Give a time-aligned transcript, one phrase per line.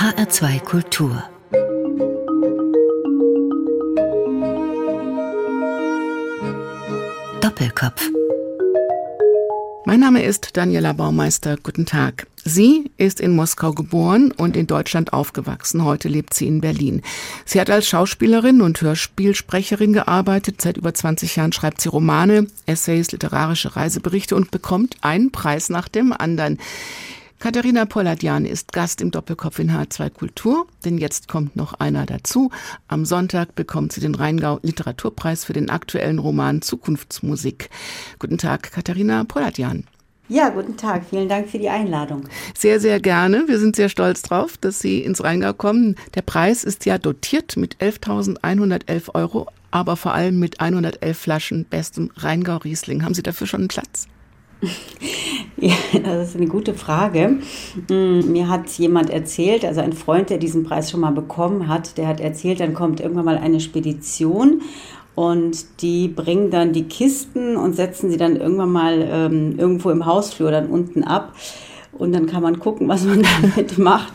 [0.00, 1.22] HR2 Kultur
[7.42, 8.08] Doppelkopf
[9.90, 11.56] mein Name ist Daniela Baumeister.
[11.60, 12.28] Guten Tag.
[12.44, 15.84] Sie ist in Moskau geboren und in Deutschland aufgewachsen.
[15.84, 17.02] Heute lebt sie in Berlin.
[17.44, 20.60] Sie hat als Schauspielerin und Hörspielsprecherin gearbeitet.
[20.60, 25.88] Seit über 20 Jahren schreibt sie Romane, Essays, literarische Reiseberichte und bekommt einen Preis nach
[25.88, 26.58] dem anderen.
[27.42, 32.50] Katharina Polladian ist Gast im Doppelkopf in H2 Kultur, denn jetzt kommt noch einer dazu.
[32.86, 37.70] Am Sonntag bekommt sie den Rheingau Literaturpreis für den aktuellen Roman Zukunftsmusik.
[38.18, 39.84] Guten Tag, Katharina Polladian.
[40.28, 41.06] Ja, guten Tag.
[41.08, 42.28] Vielen Dank für die Einladung.
[42.54, 43.48] Sehr, sehr gerne.
[43.48, 45.96] Wir sind sehr stolz drauf, dass Sie ins Rheingau kommen.
[46.14, 52.10] Der Preis ist ja dotiert mit 11.111 Euro, aber vor allem mit 111 Flaschen bestem
[52.16, 53.02] Rheingau-Riesling.
[53.02, 54.08] Haben Sie dafür schon einen Platz?
[55.62, 57.38] Ja, das ist eine gute Frage.
[57.88, 61.98] Hm, mir hat jemand erzählt, also ein Freund, der diesen Preis schon mal bekommen hat,
[61.98, 64.62] der hat erzählt, dann kommt irgendwann mal eine Spedition
[65.14, 70.06] und die bringen dann die Kisten und setzen sie dann irgendwann mal ähm, irgendwo im
[70.06, 71.34] Hausflur dann unten ab.
[71.92, 74.14] Und dann kann man gucken, was man damit macht.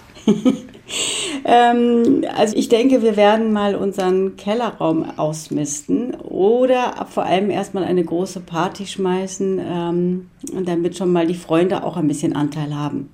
[1.46, 8.04] Ähm, also ich denke, wir werden mal unseren Kellerraum ausmisten oder vor allem erstmal eine
[8.04, 10.30] große Party schmeißen, ähm,
[10.66, 13.10] damit schon mal die Freunde auch ein bisschen Anteil haben.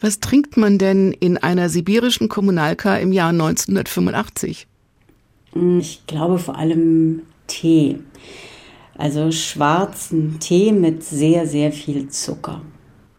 [0.00, 4.66] Was trinkt man denn in einer sibirischen Kommunalka im Jahr 1985?
[5.78, 7.98] Ich glaube vor allem Tee.
[8.96, 12.62] Also schwarzen Tee mit sehr, sehr viel Zucker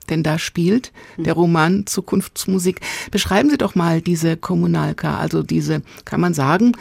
[0.09, 2.81] denn da spielt der Roman Zukunftsmusik.
[3.11, 6.73] Beschreiben Sie doch mal diese Kommunalka, also diese, kann man sagen,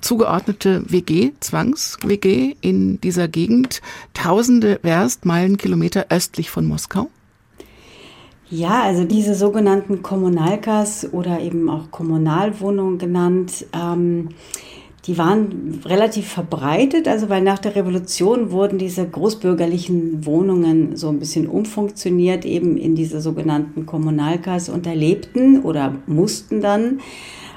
[0.00, 3.80] zugeordnete WG, Zwangs-WG in dieser Gegend,
[4.14, 7.08] tausende Werst, Meilen, Kilometer östlich von Moskau?
[8.50, 14.30] Ja, also diese sogenannten Kommunalkas oder eben auch Kommunalwohnungen genannt, ähm,
[15.06, 21.18] die waren relativ verbreitet, also weil nach der Revolution wurden diese großbürgerlichen Wohnungen so ein
[21.18, 27.00] bisschen umfunktioniert, eben in diese sogenannten Kommunalkas und erlebten oder mussten dann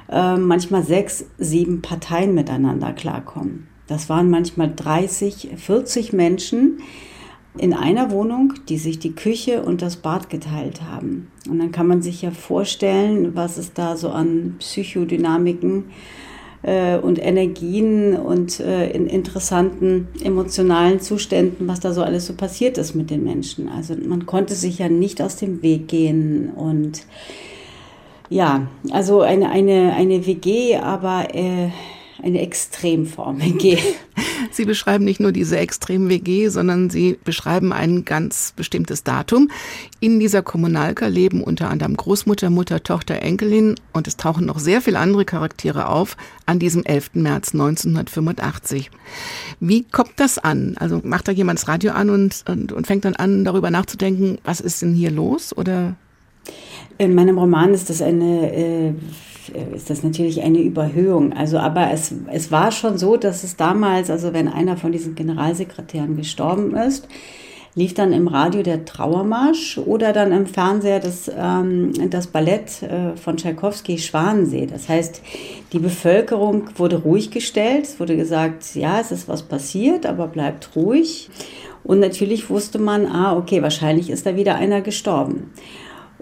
[0.09, 3.67] äh, manchmal sechs, sieben Parteien miteinander klarkommen.
[3.87, 6.79] Das waren manchmal 30, 40 Menschen
[7.57, 11.27] in einer Wohnung, die sich die Küche und das Bad geteilt haben.
[11.49, 15.85] Und dann kann man sich ja vorstellen, was es da so an Psychodynamiken
[16.63, 22.77] äh, und Energien und äh, in interessanten emotionalen Zuständen, was da so alles so passiert
[22.77, 23.69] ist mit den Menschen.
[23.69, 27.05] Also man konnte sich ja nicht aus dem Weg gehen und
[28.29, 31.69] ja, also eine, eine, eine WG, aber äh,
[32.23, 33.77] eine Extremform WG.
[34.51, 39.49] Sie beschreiben nicht nur diese Extrem-WG, sondern Sie beschreiben ein ganz bestimmtes Datum.
[39.99, 44.81] In dieser Kommunalka leben unter anderem Großmutter, Mutter, Tochter, Enkelin und es tauchen noch sehr
[44.81, 47.15] viele andere Charaktere auf an diesem 11.
[47.15, 48.89] März 1985.
[49.59, 50.75] Wie kommt das an?
[50.79, 54.37] Also macht da jemand das Radio an und, und, und fängt dann an, darüber nachzudenken,
[54.43, 55.55] was ist denn hier los?
[55.55, 55.95] Oder
[57.03, 58.93] in meinem Roman ist das eine äh,
[59.75, 61.33] ist das natürlich eine Überhöhung.
[61.33, 65.15] Also, aber es, es war schon so, dass es damals, also wenn einer von diesen
[65.15, 67.07] Generalsekretären gestorben ist,
[67.75, 73.17] lief dann im Radio der Trauermarsch oder dann im Fernseher das, ähm, das Ballett äh,
[73.17, 74.67] von Tschaikowski Schwanensee.
[74.67, 75.21] Das heißt,
[75.71, 77.85] die Bevölkerung wurde ruhig gestellt.
[77.85, 81.29] Es wurde gesagt, ja, es ist was passiert, aber bleibt ruhig.
[81.83, 85.51] Und natürlich wusste man, ah, okay, wahrscheinlich ist da wieder einer gestorben.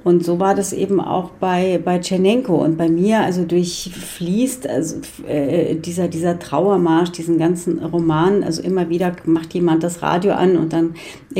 [0.03, 4.97] Und so war das eben auch bei, bei Tschernenko und bei mir, also durchfließt also,
[5.27, 10.57] äh, dieser, dieser Trauermarsch, diesen ganzen Roman, also immer wieder macht jemand das Radio an
[10.57, 10.95] und dann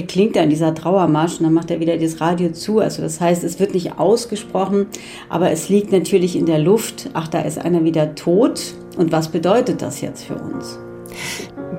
[0.07, 2.79] klingt dann dieser Trauermarsch und dann macht er wieder das Radio zu.
[2.79, 4.85] Also das heißt, es wird nicht ausgesprochen,
[5.27, 9.29] aber es liegt natürlich in der Luft, ach, da ist einer wieder tot und was
[9.29, 10.79] bedeutet das jetzt für uns?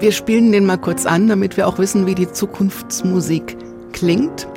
[0.01, 3.57] Wir spielen den mal kurz an, damit wir auch wissen, wie die Zukunftsmusik
[3.93, 4.49] klingt.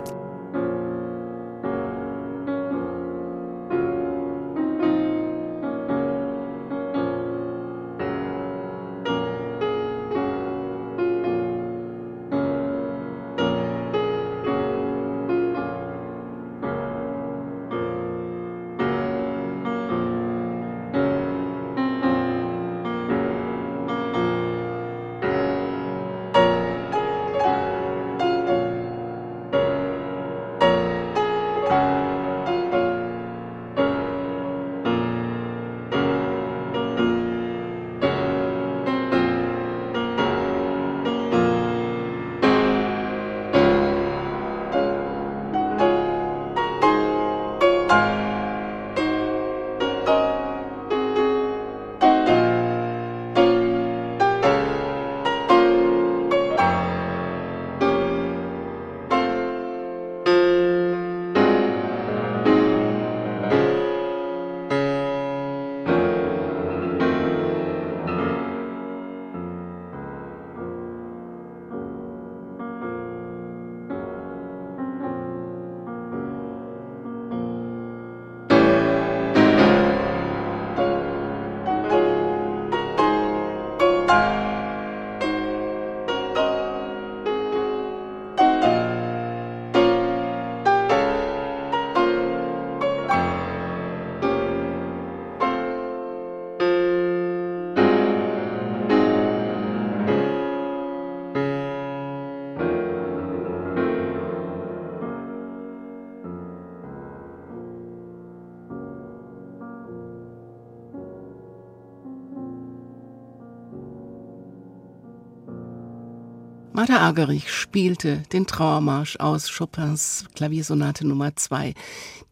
[116.88, 121.74] Martha Agerich spielte den Trauermarsch aus Chopins Klaviersonate Nummer 2.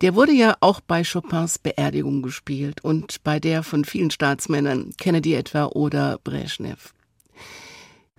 [0.01, 5.33] Der wurde ja auch bei Chopins Beerdigung gespielt und bei der von vielen Staatsmännern, Kennedy
[5.33, 6.93] etwa oder Brezhnev.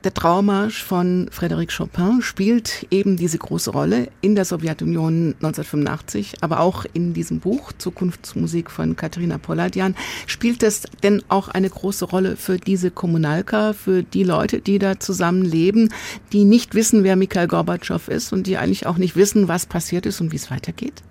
[0.04, 6.60] Der Trauermarsch von Frédéric Chopin spielt eben diese große Rolle in der Sowjetunion 1985, aber
[6.60, 9.96] auch in diesem Buch Zukunftsmusik von Katharina Poladian.
[10.26, 15.00] Spielt es denn auch eine große Rolle für diese Kommunalka, für die Leute, die da
[15.00, 15.88] zusammenleben,
[16.34, 20.04] die nicht wissen, wer Mikhail Gorbatschow ist und die eigentlich auch nicht wissen, was passiert
[20.04, 21.02] ist und wie es weitergeht?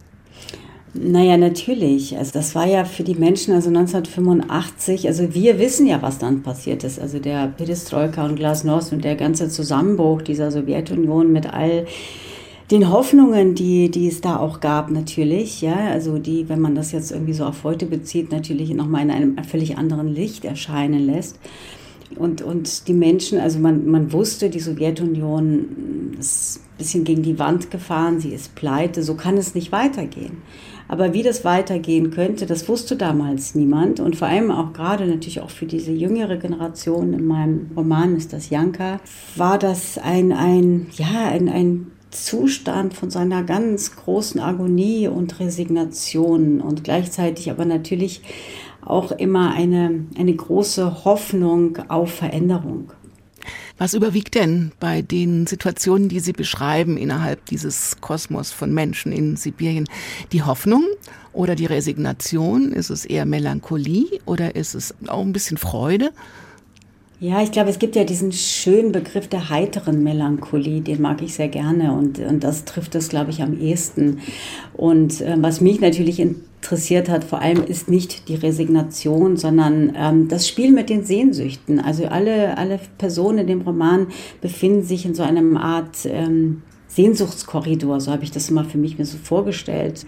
[0.95, 2.17] Naja, natürlich.
[2.17, 6.43] Also das war ja für die Menschen, also 1985, also wir wissen ja, was dann
[6.43, 6.99] passiert ist.
[6.99, 11.87] Also der Perestroika und Glasnost und der ganze Zusammenbruch dieser Sowjetunion mit all
[12.69, 16.91] den Hoffnungen, die, die es da auch gab, natürlich, ja, also die, wenn man das
[16.91, 21.39] jetzt irgendwie so auf heute bezieht, natürlich nochmal in einem völlig anderen Licht erscheinen lässt.
[22.15, 27.39] Und, und die Menschen, also man, man wusste, die Sowjetunion ist ein bisschen gegen die
[27.39, 30.37] Wand gefahren, sie ist pleite, so kann es nicht weitergehen.
[30.87, 33.99] Aber wie das weitergehen könnte, das wusste damals niemand.
[33.99, 38.33] Und vor allem auch gerade natürlich auch für diese jüngere Generation, in meinem Roman ist
[38.33, 38.99] das Janka,
[39.35, 46.61] war das ein, ein, ja, ein, ein Zustand von seiner ganz großen Agonie und Resignation
[46.61, 48.21] und gleichzeitig aber natürlich
[48.85, 52.91] auch immer eine, eine große Hoffnung auf Veränderung.
[53.83, 59.35] Was überwiegt denn bei den Situationen, die Sie beschreiben innerhalb dieses Kosmos von Menschen in
[59.35, 59.89] Sibirien?
[60.31, 60.85] Die Hoffnung
[61.33, 62.71] oder die Resignation?
[62.71, 66.13] Ist es eher Melancholie oder ist es auch ein bisschen Freude?
[67.23, 71.35] Ja, ich glaube, es gibt ja diesen schönen Begriff der heiteren Melancholie, den mag ich
[71.35, 74.19] sehr gerne und, und das trifft es, glaube ich, am ehesten.
[74.73, 80.27] Und äh, was mich natürlich interessiert hat, vor allem ist nicht die Resignation, sondern ähm,
[80.27, 81.79] das Spiel mit den Sehnsüchten.
[81.79, 84.07] Also alle, alle Personen in dem Roman
[84.41, 88.97] befinden sich in so einer Art ähm, Sehnsuchtskorridor, so habe ich das immer für mich
[88.97, 90.05] mir so vorgestellt.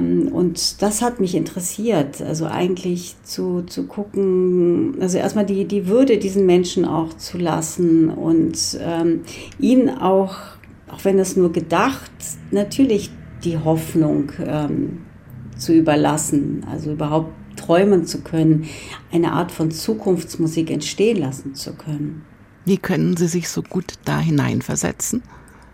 [0.00, 5.86] Ähm, und das hat mich interessiert, also eigentlich zu, zu gucken, also erstmal die, die
[5.86, 9.22] Würde diesen Menschen auch zu lassen und ähm,
[9.58, 10.36] ihn auch,
[10.90, 12.10] auch wenn es nur gedacht,
[12.50, 13.10] natürlich
[13.44, 14.98] die Hoffnung ähm,
[15.56, 18.66] zu überlassen, also überhaupt träumen zu können,
[19.12, 22.22] eine Art von Zukunftsmusik entstehen lassen zu können.
[22.64, 25.22] Wie können Sie sich so gut da hineinversetzen?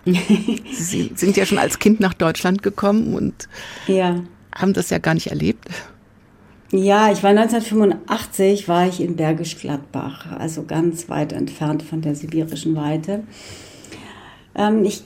[0.06, 3.48] Sie sind ja schon als Kind nach Deutschland gekommen und
[3.88, 4.22] ja.
[4.54, 5.68] haben das ja gar nicht erlebt.
[6.72, 12.14] Ja, ich war 1985, war ich in Bergisch Gladbach, also ganz weit entfernt von der
[12.14, 13.22] sibirischen Weite.
[14.54, 15.04] Ähm, ich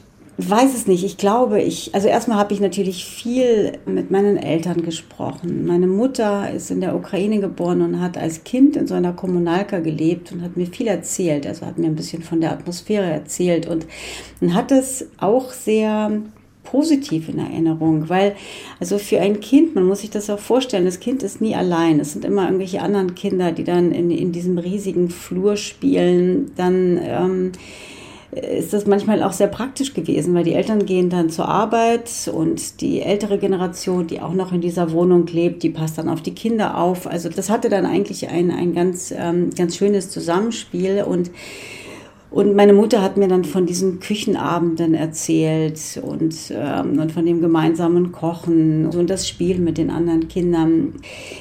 [0.49, 1.05] weiß es nicht.
[1.05, 5.67] Ich glaube, ich, also erstmal habe ich natürlich viel mit meinen Eltern gesprochen.
[5.67, 9.81] Meine Mutter ist in der Ukraine geboren und hat als Kind in so einer Kommunalka
[9.81, 11.47] gelebt und hat mir viel erzählt.
[11.47, 13.87] Also hat mir ein bisschen von der Atmosphäre erzählt und,
[14.41, 16.13] und hat es auch sehr
[16.63, 18.37] positiv in Erinnerung, weil
[18.79, 21.99] also für ein Kind, man muss sich das auch vorstellen, das Kind ist nie allein.
[21.99, 27.01] Es sind immer irgendwelche anderen Kinder, die dann in, in diesem riesigen Flur spielen, dann
[27.03, 27.53] ähm,
[28.33, 32.81] ist das manchmal auch sehr praktisch gewesen, weil die Eltern gehen dann zur Arbeit und
[32.81, 36.35] die ältere Generation, die auch noch in dieser Wohnung lebt, die passt dann auf die
[36.35, 37.09] Kinder auf.
[37.09, 41.31] Also das hatte dann eigentlich ein, ein ganz, ähm, ganz schönes Zusammenspiel und
[42.31, 47.41] und meine Mutter hat mir dann von diesen Küchenabenden erzählt und, ähm, und von dem
[47.41, 50.95] gemeinsamen Kochen und das Spiel mit den anderen Kindern.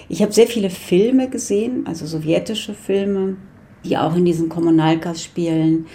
[0.10, 3.38] Ich habe sehr viele Filme gesehen, also sowjetische Filme,
[3.86, 5.86] die auch in diesen Kommunalkas spielen.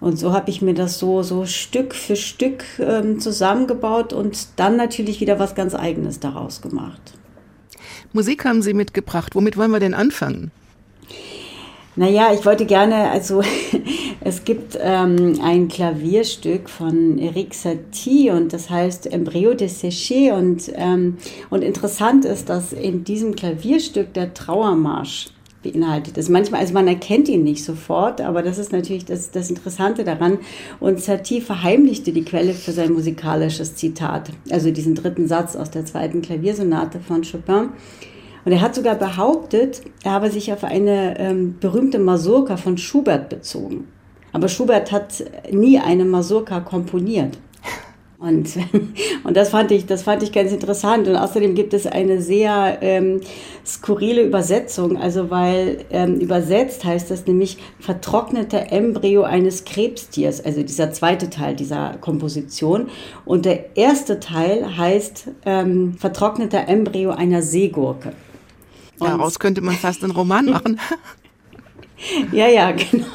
[0.00, 4.76] Und so habe ich mir das so, so Stück für Stück ähm, zusammengebaut und dann
[4.76, 7.00] natürlich wieder was ganz Eigenes daraus gemacht.
[8.12, 9.34] Musik haben Sie mitgebracht.
[9.34, 10.50] Womit wollen wir denn anfangen?
[11.96, 13.42] Naja, ich wollte gerne, also
[14.20, 20.70] es gibt ähm, ein Klavierstück von Eric Satie und das heißt Embryo de Séché und,
[20.76, 21.18] ähm,
[21.50, 25.26] und interessant ist, dass in diesem Klavierstück der Trauermarsch
[25.62, 26.28] beinhaltet ist.
[26.28, 30.38] Manchmal, also man erkennt ihn nicht sofort, aber das ist natürlich das, das Interessante daran.
[30.78, 35.84] Und Satie verheimlichte die Quelle für sein musikalisches Zitat, also diesen dritten Satz aus der
[35.84, 37.70] zweiten Klaviersonate von Chopin.
[38.44, 43.28] Und er hat sogar behauptet, er habe sich auf eine ähm, berühmte Masurka von Schubert
[43.28, 43.86] bezogen.
[44.32, 47.36] Aber Schubert hat nie eine Masurka komponiert.
[48.20, 48.50] Und,
[49.24, 51.08] und das, fand ich, das fand ich ganz interessant.
[51.08, 53.22] Und außerdem gibt es eine sehr ähm,
[53.66, 54.98] skurrile Übersetzung.
[54.98, 61.56] Also, weil ähm, übersetzt heißt das nämlich vertrockneter Embryo eines Krebstiers, also dieser zweite Teil
[61.56, 62.88] dieser Komposition.
[63.24, 68.12] Und der erste Teil heißt ähm, vertrockneter Embryo einer Seegurke.
[68.98, 70.78] Und Daraus könnte man fast einen Roman machen.
[72.32, 73.06] ja, ja, genau.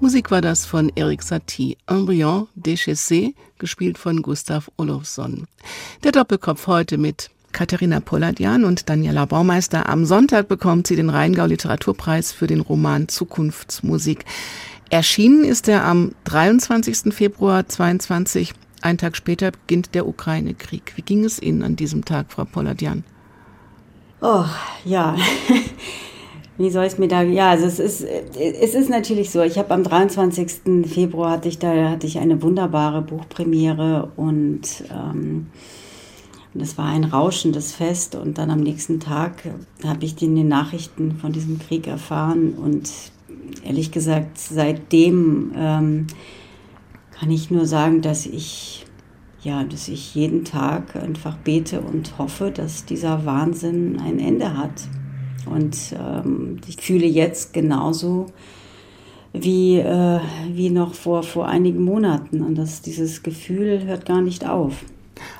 [0.00, 5.46] Musik war das von Eric Satie, Embryon Déchaissé, gespielt von Gustav Olofsson.
[6.02, 9.88] Der Doppelkopf heute mit Katharina Polladian und Daniela Baumeister.
[9.88, 14.24] Am Sonntag bekommt sie den Rheingau Literaturpreis für den Roman Zukunftsmusik.
[14.90, 17.14] Erschienen ist er am 23.
[17.14, 18.52] Februar 22.
[18.82, 20.92] Ein Tag später beginnt der Ukraine-Krieg.
[20.96, 23.04] Wie ging es Ihnen an diesem Tag, Frau Polladian?
[24.20, 24.44] Oh,
[24.84, 25.16] ja.
[26.56, 29.74] Wie soll es mir da, ja, also es ist, es ist natürlich so, ich habe
[29.74, 30.86] am 23.
[30.86, 35.48] Februar hatte ich da, hatte ich eine wunderbare Buchpremiere und ähm,
[36.54, 39.42] das war ein rauschendes Fest und dann am nächsten Tag
[39.84, 42.88] habe ich in den Nachrichten von diesem Krieg erfahren und
[43.64, 46.06] ehrlich gesagt, seitdem ähm,
[47.18, 48.86] kann ich nur sagen, dass ich
[49.42, 54.88] ja, dass ich jeden Tag einfach bete und hoffe, dass dieser Wahnsinn ein Ende hat.
[55.46, 58.26] Und ähm, ich fühle jetzt genauso
[59.32, 60.20] wie, äh,
[60.52, 62.42] wie noch vor, vor einigen Monaten.
[62.42, 64.84] Und das, dieses Gefühl hört gar nicht auf.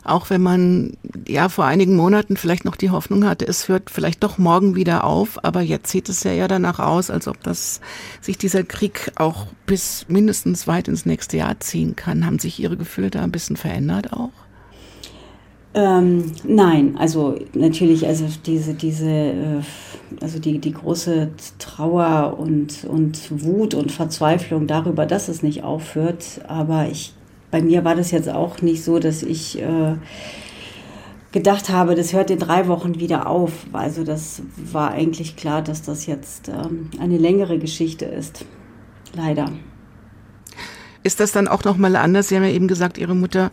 [0.04, 0.96] Auch wenn man
[1.26, 5.04] ja vor einigen Monaten vielleicht noch die Hoffnung hatte, es hört vielleicht doch morgen wieder
[5.04, 7.80] auf, aber jetzt sieht es ja eher danach aus, als ob das
[8.20, 12.26] sich dieser Krieg auch bis mindestens weit ins nächste Jahr ziehen kann.
[12.26, 14.30] Haben sich Ihre Gefühle da ein bisschen verändert auch?
[15.76, 19.60] Ähm, nein, also natürlich, also diese, diese, äh,
[20.20, 26.40] also die, die große Trauer und, und Wut und Verzweiflung darüber, dass es nicht aufhört.
[26.46, 27.14] Aber ich,
[27.50, 29.96] bei mir war das jetzt auch nicht so, dass ich äh,
[31.32, 33.52] gedacht habe, das hört in drei Wochen wieder auf.
[33.72, 38.44] Also das war eigentlich klar, dass das jetzt ähm, eine längere Geschichte ist.
[39.14, 39.50] Leider.
[41.02, 42.28] Ist das dann auch nochmal anders?
[42.28, 43.50] Sie haben ja eben gesagt, Ihre Mutter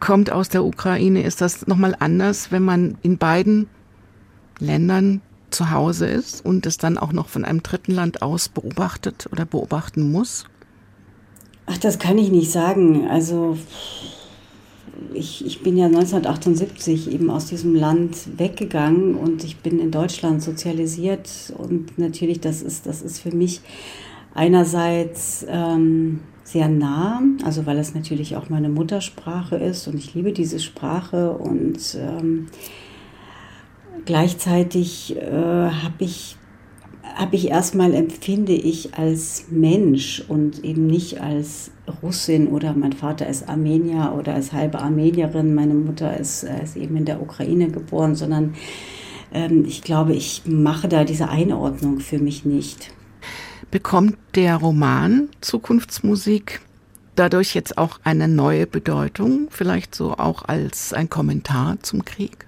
[0.00, 3.68] kommt aus der Ukraine, ist das nochmal anders, wenn man in beiden
[4.58, 9.28] Ländern zu Hause ist und es dann auch noch von einem dritten Land aus beobachtet
[9.32, 10.44] oder beobachten muss?
[11.66, 13.08] Ach, das kann ich nicht sagen.
[13.08, 13.58] Also
[15.14, 20.42] ich, ich bin ja 1978 eben aus diesem Land weggegangen und ich bin in Deutschland
[20.42, 23.60] sozialisiert und natürlich, das ist, das ist für mich
[24.34, 30.32] einerseits ähm, sehr nah, also weil es natürlich auch meine Muttersprache ist und ich liebe
[30.32, 32.46] diese Sprache und ähm,
[34.08, 36.36] gleichzeitig äh, habe ich
[37.14, 41.72] habe ich erstmal empfinde ich als Mensch und eben nicht als
[42.02, 46.96] Russin oder mein Vater ist Armenier oder als halbe Armenierin, meine Mutter ist, ist eben
[46.96, 48.54] in der Ukraine geboren, sondern
[49.34, 52.92] ähm, ich glaube, ich mache da diese Einordnung für mich nicht.
[53.70, 56.60] Bekommt der Roman Zukunftsmusik
[57.14, 62.47] dadurch jetzt auch eine neue Bedeutung, vielleicht so auch als ein Kommentar zum Krieg?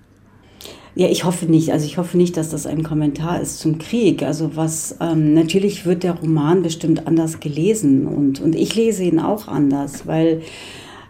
[0.94, 1.70] Ja, ich hoffe nicht.
[1.72, 4.22] Also ich hoffe nicht, dass das ein Kommentar ist zum Krieg.
[4.22, 9.20] Also was ähm, natürlich wird der Roman bestimmt anders gelesen und und ich lese ihn
[9.20, 10.42] auch anders, weil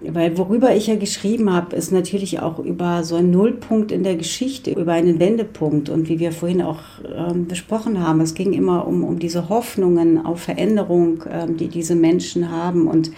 [0.02, 4.16] weil worüber ich ja geschrieben habe, ist natürlich auch über so einen Nullpunkt in der
[4.16, 5.90] Geschichte, über einen Wendepunkt.
[5.90, 6.80] Und wie wir vorhin auch
[7.14, 11.94] ähm, besprochen haben, es ging immer um, um diese Hoffnungen auf Veränderung, ähm, die diese
[11.94, 12.86] Menschen haben.
[12.86, 13.10] Und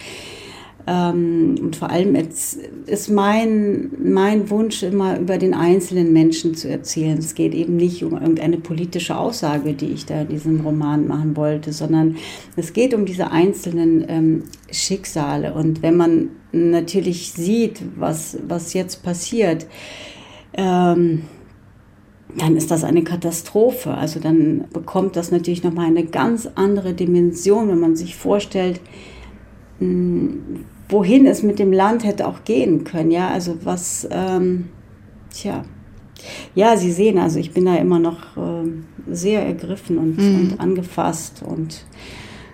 [0.87, 7.19] ähm, und vor allem ist mein, mein Wunsch immer über den einzelnen Menschen zu erzählen.
[7.19, 11.37] Es geht eben nicht um irgendeine politische Aussage, die ich da in diesem Roman machen
[11.37, 12.17] wollte, sondern
[12.57, 15.55] es geht um diese einzelnen ähm, Schicksale.
[15.55, 19.67] Und wenn man natürlich sieht, was, was jetzt passiert,
[20.55, 21.23] ähm,
[22.37, 23.95] dann ist das eine Katastrophe.
[23.95, 28.81] Also dann bekommt das natürlich nochmal eine ganz andere Dimension, wenn man sich vorstellt,
[30.93, 33.11] wohin es mit dem Land hätte auch gehen können.
[33.11, 34.69] Ja, also was, ähm,
[35.33, 35.65] tja.
[36.55, 38.71] Ja, Sie sehen, also ich bin da immer noch äh,
[39.11, 40.35] sehr ergriffen und, mhm.
[40.53, 41.85] und angefasst und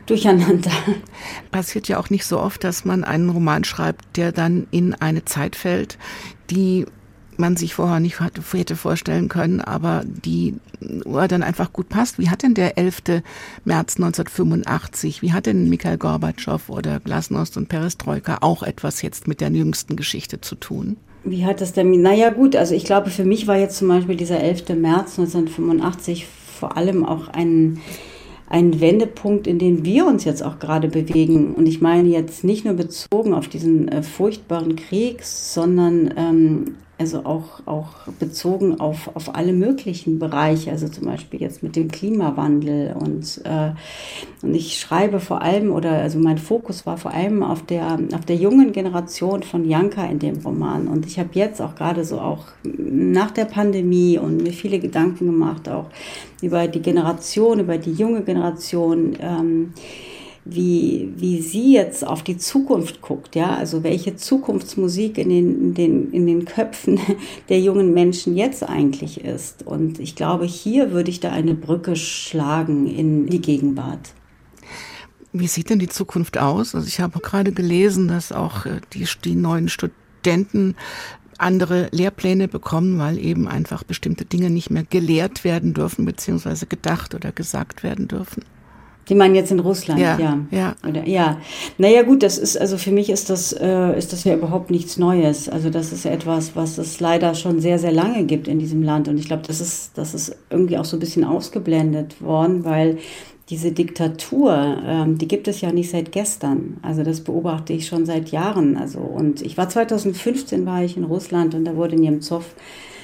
[0.06, 0.70] durcheinander.
[1.50, 5.26] Passiert ja auch nicht so oft, dass man einen Roman schreibt, der dann in eine
[5.26, 5.98] Zeit fällt,
[6.50, 6.86] die
[7.38, 12.18] man sich vorher nicht hätte vorstellen können, aber die dann einfach gut passt.
[12.18, 13.22] Wie hat denn der 11.
[13.64, 19.40] März 1985, wie hat denn Mikhail Gorbatschow oder Glasnost und Perestroika auch etwas jetzt mit
[19.40, 20.96] der jüngsten Geschichte zu tun?
[21.24, 24.16] Wie hat das denn, naja gut, also ich glaube, für mich war jetzt zum Beispiel
[24.16, 24.70] dieser 11.
[24.70, 26.26] März 1985
[26.58, 27.80] vor allem auch ein,
[28.48, 31.54] ein Wendepunkt, in den wir uns jetzt auch gerade bewegen.
[31.54, 37.24] Und ich meine jetzt nicht nur bezogen auf diesen äh, furchtbaren Krieg, sondern ähm, also
[37.24, 42.96] auch, auch bezogen auf, auf alle möglichen Bereiche, also zum Beispiel jetzt mit dem Klimawandel.
[42.98, 43.70] Und, äh,
[44.42, 48.24] und ich schreibe vor allem, oder also mein Fokus war vor allem auf der, auf
[48.24, 50.88] der jungen Generation von Janka in dem Roman.
[50.88, 55.26] Und ich habe jetzt auch gerade so auch nach der Pandemie und mir viele Gedanken
[55.26, 55.86] gemacht, auch
[56.42, 59.16] über die Generation, über die junge Generation.
[59.20, 59.72] Ähm,
[60.50, 65.74] wie, wie sie jetzt auf die Zukunft guckt, ja, also welche Zukunftsmusik in den, in
[65.74, 66.98] den, in den Köpfen
[67.48, 69.66] der jungen Menschen jetzt eigentlich ist.
[69.66, 74.14] Und ich glaube, hier würde ich da eine Brücke schlagen in die Gegenwart.
[75.32, 76.74] Wie sieht denn die Zukunft aus?
[76.74, 80.74] Also ich habe gerade gelesen, dass auch äh, die, die neuen Studenten
[81.36, 87.14] andere Lehrpläne bekommen, weil eben einfach bestimmte Dinge nicht mehr gelehrt werden dürfen, beziehungsweise gedacht
[87.14, 88.42] oder gesagt werden dürfen.
[89.08, 90.18] Die meinen jetzt in Russland, ja.
[90.18, 90.38] Ja.
[90.50, 90.76] ja.
[90.86, 91.38] Oder, ja.
[91.78, 94.96] Naja, gut, das ist, also für mich ist das, äh, ist das ja überhaupt nichts
[94.98, 95.48] Neues.
[95.48, 99.08] Also das ist etwas, was es leider schon sehr, sehr lange gibt in diesem Land.
[99.08, 102.98] Und ich glaube, das ist, das ist irgendwie auch so ein bisschen ausgeblendet worden, weil
[103.50, 106.76] diese Diktatur, ähm, die gibt es ja nicht seit gestern.
[106.82, 108.76] Also das beobachte ich schon seit Jahren.
[108.76, 112.44] Also und ich war 2015 war ich in Russland und da wurde Nemtsov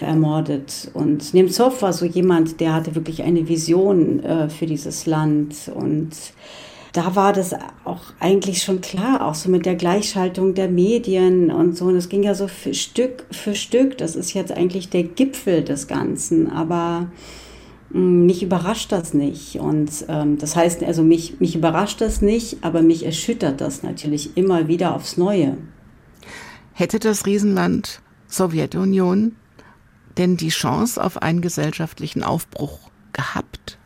[0.00, 0.90] ermordet.
[0.94, 6.12] Und Nemtsov war so jemand, der hatte wirklich eine Vision äh, für dieses Land und
[6.94, 7.54] da war das
[7.84, 11.86] auch eigentlich schon klar, auch so mit der Gleichschaltung der Medien und so.
[11.86, 13.98] Und es ging ja so für Stück für Stück.
[13.98, 16.48] Das ist jetzt eigentlich der Gipfel des Ganzen.
[16.48, 17.08] Aber
[17.90, 19.56] hm, mich überrascht das nicht.
[19.56, 24.36] Und ähm, das heißt, also mich, mich überrascht das nicht, aber mich erschüttert das natürlich
[24.36, 25.56] immer wieder aufs Neue.
[26.74, 29.34] Hätte das Riesenland Sowjetunion
[30.18, 32.78] denn die Chance auf einen gesellschaftlichen Aufbruch
[33.12, 33.78] gehabt?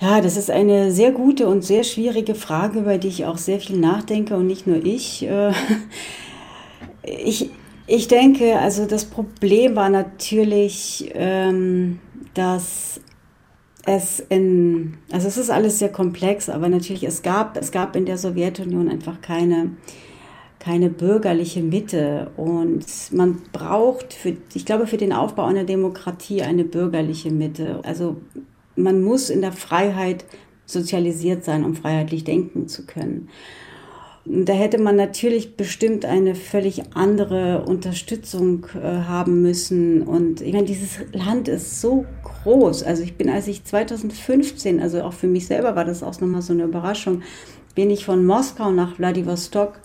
[0.00, 3.60] Ja, das ist eine sehr gute und sehr schwierige Frage, über die ich auch sehr
[3.60, 5.24] viel nachdenke und nicht nur ich.
[5.24, 5.52] Äh,
[7.04, 7.50] ich,
[7.86, 12.00] ich denke, also das Problem war natürlich, ähm,
[12.34, 13.00] dass
[13.86, 18.06] es in, also es ist alles sehr komplex, aber natürlich es gab, es gab in
[18.06, 19.70] der Sowjetunion einfach keine
[20.62, 22.30] keine bürgerliche Mitte.
[22.36, 27.80] Und man braucht, für, ich glaube, für den Aufbau einer Demokratie eine bürgerliche Mitte.
[27.82, 28.18] Also
[28.76, 30.24] man muss in der Freiheit
[30.64, 33.28] sozialisiert sein, um freiheitlich denken zu können.
[34.24, 40.02] Da hätte man natürlich bestimmt eine völlig andere Unterstützung äh, haben müssen.
[40.02, 42.84] Und ich meine, dieses Land ist so groß.
[42.84, 46.42] Also ich bin, als ich 2015, also auch für mich selber war das auch nochmal
[46.42, 47.22] so eine Überraschung,
[47.74, 49.80] bin ich von Moskau nach Vladivostok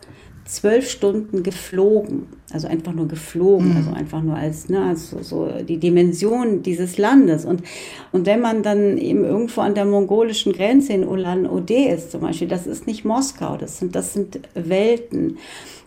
[0.47, 3.77] zwölf Stunden geflogen, also einfach nur geflogen, mhm.
[3.77, 7.45] also einfach nur als, ne, also so die Dimension dieses Landes.
[7.45, 7.63] Und,
[8.11, 12.47] und wenn man dann eben irgendwo an der mongolischen Grenze in Ulan-Ude ist zum Beispiel,
[12.47, 15.37] das ist nicht Moskau, das sind, das sind Welten.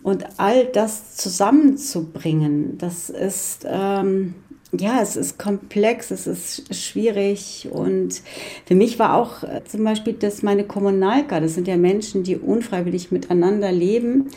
[0.03, 4.35] Und all das zusammenzubringen, das ist, ähm,
[4.77, 8.21] ja, es ist komplex, es ist schwierig und
[8.65, 12.37] für mich war auch äh, zum Beispiel, dass meine Kommunalka, das sind ja Menschen, die
[12.37, 14.29] unfreiwillig miteinander leben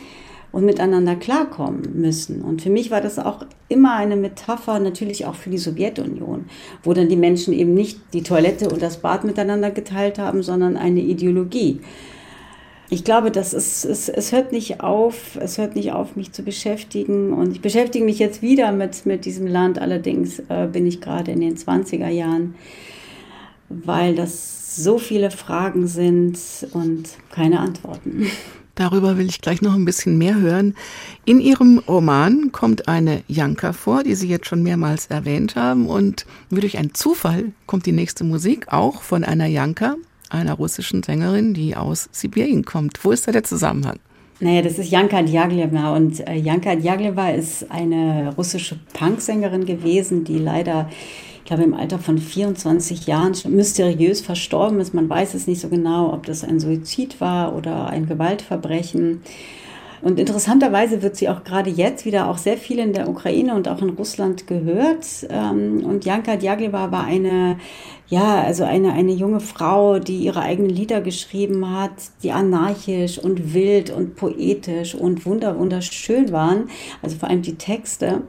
[0.51, 2.41] und miteinander klarkommen müssen.
[2.41, 6.45] Und für mich war das auch immer eine Metapher, natürlich auch für die Sowjetunion,
[6.83, 10.77] wo dann die Menschen eben nicht die Toilette und das Bad miteinander geteilt haben, sondern
[10.77, 11.81] eine Ideologie
[12.89, 16.43] ich glaube, das ist, es, es hört nicht auf, es hört nicht auf, mich zu
[16.43, 17.33] beschäftigen.
[17.33, 19.79] Und ich beschäftige mich jetzt wieder mit, mit diesem Land.
[19.79, 22.55] Allerdings äh, bin ich gerade in den 20er Jahren,
[23.69, 26.37] weil das so viele Fragen sind
[26.73, 28.27] und keine Antworten.
[28.75, 30.75] Darüber will ich gleich noch ein bisschen mehr hören.
[31.23, 35.87] In Ihrem Roman kommt eine Janka vor, die Sie jetzt schon mehrmals erwähnt haben.
[35.87, 39.95] Und wie durch einen Zufall kommt die nächste Musik auch von einer Janka
[40.29, 43.03] einer russischen Sängerin, die aus Sibirien kommt.
[43.03, 43.99] Wo ist da der Zusammenhang?
[44.41, 50.37] Naja, das ist Janka Djagleva und äh, Janka Djagleva ist eine russische Punksängerin gewesen, die
[50.37, 50.89] leider,
[51.37, 54.93] ich glaube, im Alter von 24 Jahren mysteriös verstorben ist.
[54.93, 59.21] Man weiß es nicht so genau, ob das ein Suizid war oder ein Gewaltverbrechen.
[60.01, 63.67] Und interessanterweise wird sie auch gerade jetzt wieder auch sehr viel in der Ukraine und
[63.67, 65.05] auch in Russland gehört.
[65.29, 67.57] Ähm, und Janka Djagleva war eine,
[68.07, 71.91] ja, also eine, eine junge Frau, die ihre eigenen Lieder geschrieben hat,
[72.21, 76.69] die anarchisch und wild und poetisch und wunder, wunderschön waren.
[77.01, 78.21] Also vor allem die Texte.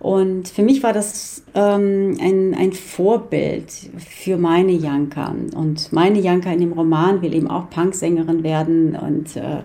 [0.00, 5.34] Und für mich war das ähm, ein, ein Vorbild für meine Janka.
[5.54, 9.62] Und meine Janka in dem Roman will eben auch Punksängerin werden und äh,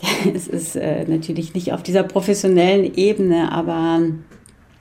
[0.34, 4.00] es ist äh, natürlich nicht auf dieser professionellen Ebene, aber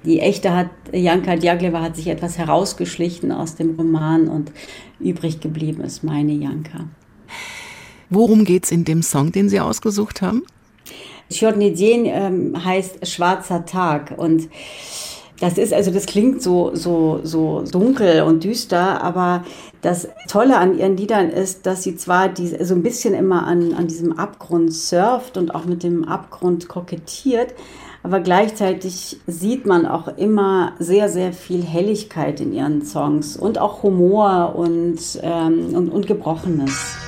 [0.04, 4.52] die echte hat, Janka Diagleva hat sich etwas herausgeschlichen aus dem Roman und
[5.00, 6.86] übrig geblieben ist meine Janka.
[8.10, 10.44] Worum geht's in dem Song, den Sie ausgesucht haben?
[11.30, 11.74] Sjodny
[12.08, 14.48] ähm, heißt Schwarzer Tag und
[15.40, 19.44] das ist also, das klingt so, so, so dunkel und düster, aber
[19.82, 23.74] das Tolle an ihren Liedern ist, dass sie zwar die, so ein bisschen immer an,
[23.74, 27.54] an diesem Abgrund surft und auch mit dem Abgrund kokettiert,
[28.04, 33.84] aber gleichzeitig sieht man auch immer sehr, sehr viel Helligkeit in ihren Songs und auch
[33.84, 37.07] Humor und, ähm, und, und Gebrochenes.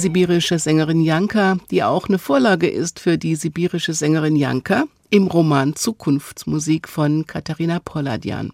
[0.00, 5.76] Sibirische Sängerin Janka, die auch eine Vorlage ist für die sibirische Sängerin Janka im Roman
[5.76, 8.52] Zukunftsmusik von Katharina Poladian.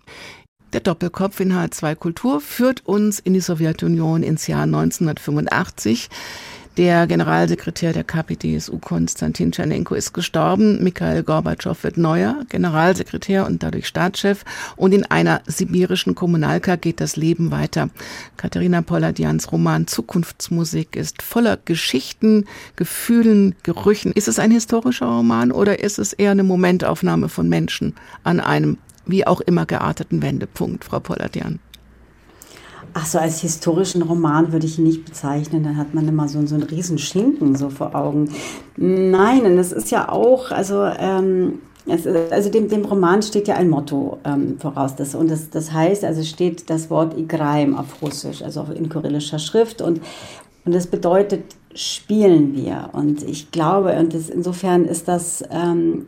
[0.72, 6.08] Der Doppelkopf in H2 Kultur führt uns in die Sowjetunion ins Jahr 1985.
[6.76, 10.84] Der Generalsekretär der KPDSU Konstantin Tschernenko ist gestorben.
[10.84, 14.44] Mikhail Gorbatschow wird neuer Generalsekretär und dadurch Staatschef.
[14.76, 17.88] Und in einer sibirischen Kommunalka geht das Leben weiter.
[18.36, 22.44] Katharina Polladians Roman Zukunftsmusik ist voller Geschichten,
[22.76, 24.12] Gefühlen, Gerüchen.
[24.12, 28.76] Ist es ein historischer Roman oder ist es eher eine Momentaufnahme von Menschen an einem
[29.06, 31.58] wie auch immer gearteten Wendepunkt, Frau Polladian?
[32.98, 35.62] Ach so, als historischen Roman würde ich ihn nicht bezeichnen.
[35.62, 38.30] Dann hat man immer so, so einen riesen Schinken so vor Augen.
[38.78, 43.56] Nein, und es ist ja auch, also, ähm, ist, also dem, dem Roman steht ja
[43.56, 44.96] ein Motto ähm, voraus.
[44.96, 49.40] Das, und das, das heißt, also steht das Wort Igraim auf Russisch, also in kyrillischer
[49.40, 49.82] Schrift.
[49.82, 50.00] Und,
[50.64, 52.88] und das bedeutet, spielen wir.
[52.92, 55.44] Und ich glaube, und das, insofern ist das...
[55.50, 56.06] Ähm,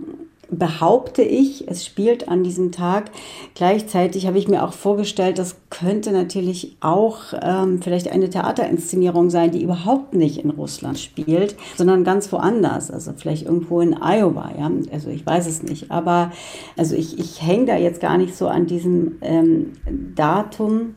[0.51, 3.11] behaupte ich, es spielt an diesem Tag.
[3.55, 9.51] Gleichzeitig habe ich mir auch vorgestellt, das könnte natürlich auch ähm, vielleicht eine Theaterinszenierung sein,
[9.51, 12.91] die überhaupt nicht in Russland spielt, sondern ganz woanders.
[12.91, 14.51] Also vielleicht irgendwo in Iowa.
[14.59, 14.71] Ja?
[14.91, 15.91] Also ich weiß es nicht.
[15.91, 16.33] Aber
[16.77, 19.73] also ich, ich hänge da jetzt gar nicht so an diesem ähm,
[20.15, 20.95] Datum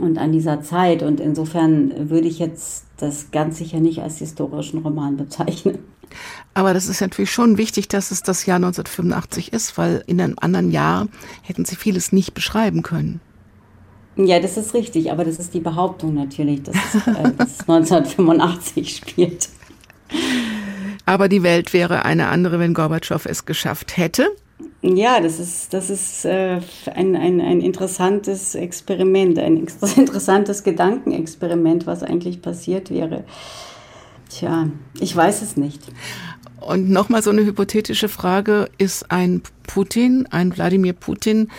[0.00, 1.04] und an dieser Zeit.
[1.04, 5.78] Und insofern würde ich jetzt das ganz sicher nicht als historischen Roman bezeichnen.
[6.54, 10.36] Aber das ist natürlich schon wichtig, dass es das Jahr 1985 ist, weil in einem
[10.40, 11.08] anderen Jahr
[11.42, 13.20] hätten Sie vieles nicht beschreiben können.
[14.16, 17.60] Ja, das ist richtig, aber das ist die Behauptung natürlich, dass es, äh, dass es
[17.60, 19.48] 1985 spielt.
[21.06, 24.28] Aber die Welt wäre eine andere, wenn Gorbatschow es geschafft hätte.
[24.82, 26.60] Ja, das ist, das ist äh,
[26.92, 29.56] ein, ein, ein interessantes Experiment, ein
[29.96, 33.24] interessantes Gedankenexperiment, was eigentlich passiert wäre.
[34.32, 34.68] Tja,
[34.98, 35.82] ich weiß es nicht.
[36.60, 41.50] Und nochmal so eine hypothetische Frage, ist ein Putin, ein Wladimir Putin,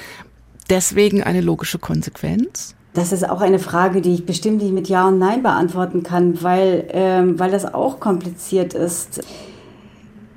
[0.70, 2.76] deswegen eine logische Konsequenz?
[2.94, 6.42] Das ist auch eine Frage, die ich bestimmt nicht mit Ja und Nein beantworten kann,
[6.42, 9.22] weil, ähm, weil das auch kompliziert ist.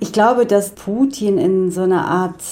[0.01, 2.42] Ich glaube, dass Putin in so eine Art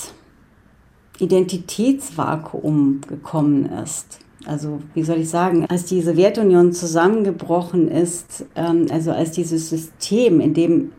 [1.19, 4.21] Identitätsvakuum gekommen ist.
[4.47, 10.41] Also wie soll ich sagen, als die Sowjetunion zusammengebrochen ist, ähm, also als dieses System,
[10.41, 10.93] in dem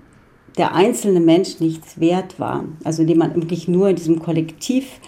[0.58, 4.99] der einzelne Mensch nichts wert war, also in dem man wirklich nur in diesem Kollektiv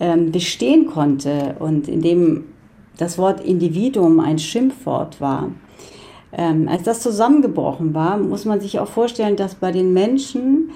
[0.00, 2.44] ähm, bestehen konnte und in dem
[2.96, 5.50] das Wort Individuum ein Schimpfwort war,
[6.32, 10.70] ähm, als das zusammengebrochen war, muss man sich auch vorstellen, dass bei den Menschen,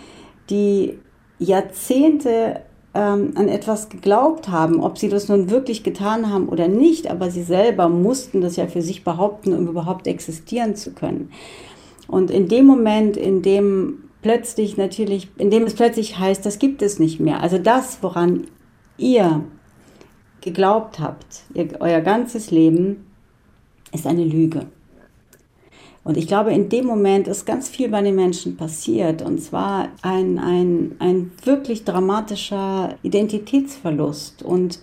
[0.50, 0.98] die
[1.38, 2.60] Jahrzehnte
[2.96, 7.30] ähm, an etwas geglaubt haben, ob sie das nun wirklich getan haben oder nicht, aber
[7.30, 11.30] sie selber mussten das ja für sich behaupten, um überhaupt existieren zu können.
[12.08, 16.80] Und in dem Moment, in dem plötzlich natürlich, in dem es plötzlich heißt, das gibt
[16.80, 17.42] es nicht mehr.
[17.42, 18.44] Also das, woran
[18.96, 19.44] ihr
[20.40, 23.06] geglaubt habt, ihr, euer ganzes Leben,
[23.92, 24.66] ist eine Lüge.
[26.06, 29.22] Und ich glaube, in dem Moment ist ganz viel bei den Menschen passiert.
[29.22, 34.44] Und zwar ein, ein, ein wirklich dramatischer Identitätsverlust.
[34.44, 34.78] Und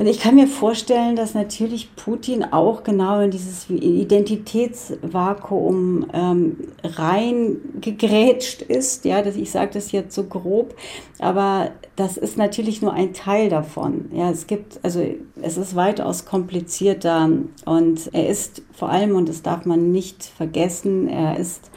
[0.00, 8.62] und ich kann mir vorstellen, dass natürlich Putin auch genau in dieses Identitätsvakuum ähm, reingegrätscht
[8.62, 9.04] ist.
[9.04, 10.74] Ja, dass ich sage das jetzt so grob,
[11.18, 14.06] aber das ist natürlich nur ein Teil davon.
[14.14, 15.04] Ja, es gibt, also
[15.42, 17.28] es ist weitaus komplizierter
[17.66, 21.70] und er ist vor allem, und das darf man nicht vergessen, er ist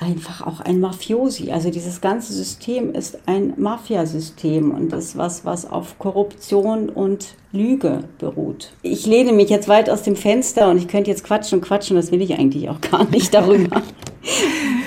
[0.00, 1.52] einfach auch ein Mafiosi.
[1.52, 8.04] Also dieses ganze System ist ein Mafiasystem und ist was, was auf Korruption und Lüge
[8.18, 8.72] beruht.
[8.82, 11.96] Ich lehne mich jetzt weit aus dem Fenster und ich könnte jetzt quatschen und quatschen,
[11.96, 13.82] das will ich eigentlich auch gar nicht darüber.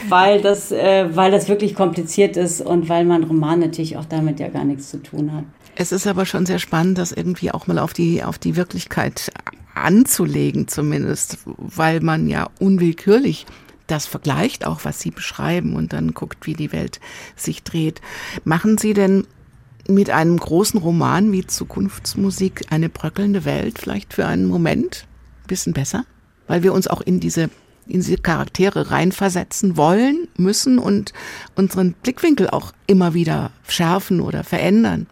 [0.10, 4.40] weil, das, äh, weil das wirklich kompliziert ist und weil mein Roman natürlich auch damit
[4.40, 5.44] ja gar nichts zu tun hat.
[5.76, 9.32] Es ist aber schon sehr spannend, das irgendwie auch mal auf die, auf die Wirklichkeit
[9.76, 13.46] anzulegen zumindest, weil man ja unwillkürlich
[13.88, 17.00] das vergleicht, auch was Sie beschreiben und dann guckt, wie die Welt
[17.36, 18.02] sich dreht.
[18.44, 19.28] Machen Sie denn
[19.88, 25.06] mit einem großen Roman wie Zukunftsmusik eine bröckelnde Welt vielleicht für einen Moment
[25.44, 26.06] ein bisschen besser?
[26.48, 27.44] Weil wir uns auch in diese,
[27.88, 31.14] in diese Charaktere reinversetzen wollen, müssen und
[31.56, 35.08] unseren Blickwinkel auch immer wieder schärfen oder verändern.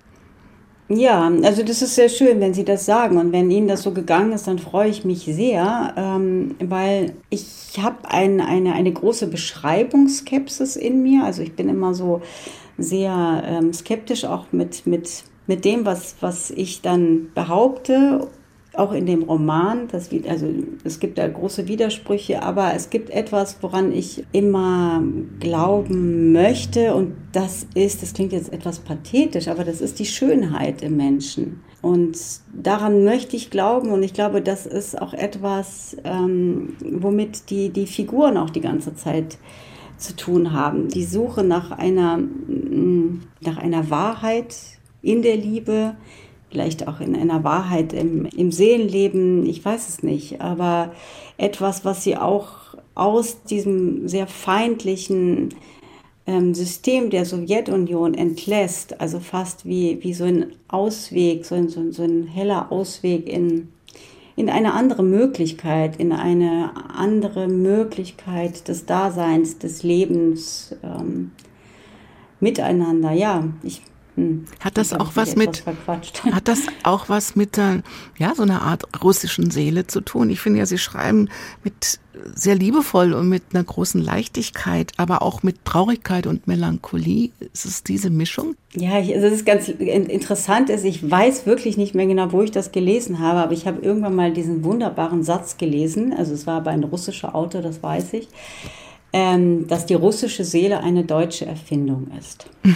[0.94, 3.18] Ja, also das ist sehr schön, wenn Sie das sagen.
[3.18, 7.78] Und wenn Ihnen das so gegangen ist, dann freue ich mich sehr, ähm, weil ich
[7.82, 11.24] habe ein, eine, eine große Beschreibungsskepsis in mir.
[11.24, 12.22] Also ich bin immer so
[12.78, 18.28] sehr ähm, skeptisch auch mit, mit, mit dem, was, was ich dann behaupte
[18.74, 20.48] auch in dem Roman, das, also
[20.84, 25.04] es gibt da große Widersprüche, aber es gibt etwas, woran ich immer
[25.40, 30.82] glauben möchte und das ist, das klingt jetzt etwas pathetisch, aber das ist die Schönheit
[30.82, 31.62] im Menschen.
[31.82, 32.18] Und
[32.54, 37.88] daran möchte ich glauben und ich glaube, das ist auch etwas, ähm, womit die, die
[37.88, 39.38] Figuren auch die ganze Zeit
[39.98, 40.88] zu tun haben.
[40.88, 42.20] Die Suche nach einer,
[43.42, 44.56] nach einer Wahrheit
[45.02, 45.96] in der Liebe,
[46.52, 50.92] vielleicht auch in einer Wahrheit im, im Seelenleben, ich weiß es nicht, aber
[51.38, 52.50] etwas, was sie auch
[52.94, 55.50] aus diesem sehr feindlichen
[56.28, 61.80] ähm, System der Sowjetunion entlässt, also fast wie, wie so ein Ausweg, so ein, so
[61.80, 63.70] ein, so ein heller Ausweg in,
[64.36, 71.32] in eine andere Möglichkeit, in eine andere Möglichkeit des Daseins, des Lebens ähm,
[72.42, 73.12] miteinander.
[73.14, 73.82] Ja, ich
[74.22, 74.46] hm.
[74.60, 75.64] Hat das auch was mit,
[76.32, 80.30] hat das auch was mit, ja, so einer Art russischen Seele zu tun?
[80.30, 81.30] Ich finde ja, Sie schreiben
[81.64, 82.00] mit
[82.36, 87.32] sehr liebevoll und mit einer großen Leichtigkeit, aber auch mit Traurigkeit und Melancholie.
[87.54, 88.56] Ist es diese Mischung?
[88.76, 90.70] Ja, ich, also das ist ganz interessant.
[90.70, 93.82] Ist, ich weiß wirklich nicht mehr genau, wo ich das gelesen habe, aber ich habe
[93.82, 96.14] irgendwann mal diesen wunderbaren Satz gelesen.
[96.14, 98.28] Also es war aber ein russischer Autor, das weiß ich,
[99.14, 102.46] ähm, dass die russische Seele eine deutsche Erfindung ist.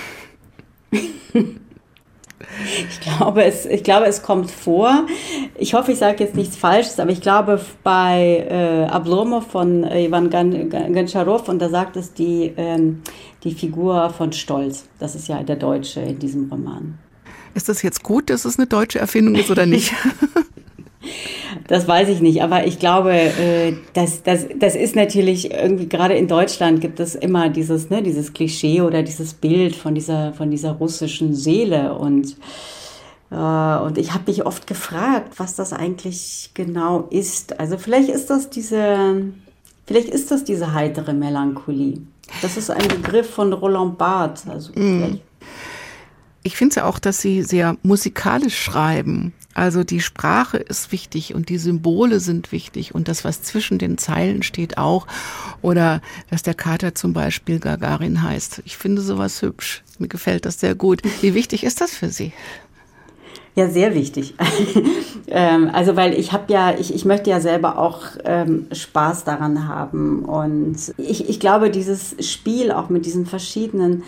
[2.90, 5.06] Ich glaube, es, ich glaube, es kommt vor.
[5.58, 10.06] Ich hoffe, ich sage jetzt nichts Falsches, aber ich glaube, bei äh, Ablomov von äh,
[10.06, 13.02] Ivan Gancharow, und da sagt es die, ähm,
[13.44, 14.86] die Figur von Stolz.
[15.00, 16.98] Das ist ja der Deutsche in diesem Roman.
[17.54, 19.94] Ist das jetzt gut, dass es eine deutsche Erfindung ist oder nicht?
[21.67, 26.13] Das weiß ich nicht, aber ich glaube, äh, das, das, das ist natürlich irgendwie, gerade
[26.15, 30.51] in Deutschland gibt es immer dieses, ne, dieses Klischee oder dieses Bild von dieser, von
[30.51, 32.36] dieser russischen Seele und
[33.32, 37.60] äh, und ich habe mich oft gefragt, was das eigentlich genau ist.
[37.60, 39.34] Also vielleicht ist das diese,
[39.88, 42.01] vielleicht ist das diese heitere Melancholie.
[42.41, 44.47] Das ist ein Begriff von Roland Barthes.
[44.47, 45.19] Also mm.
[46.43, 49.34] Ich finde ja auch, dass Sie sehr musikalisch schreiben.
[49.56, 53.98] Also die Sprache ist wichtig und die Symbole sind wichtig und das, was zwischen den
[53.98, 55.08] Zeilen steht, auch.
[55.62, 58.62] Oder dass der Kater zum Beispiel Gagarin heißt.
[58.65, 59.84] Ich finde sowas hübsch.
[59.98, 61.02] Mir gefällt das sehr gut.
[61.22, 62.34] Wie wichtig ist das für Sie?
[63.56, 64.34] Ja, sehr wichtig.
[65.28, 69.70] ähm, also weil ich habe ja, ich, ich möchte ja selber auch ähm, Spaß daran
[69.70, 70.26] haben.
[70.26, 74.04] Und ich, ich glaube, dieses Spiel auch mit diesen verschiedenen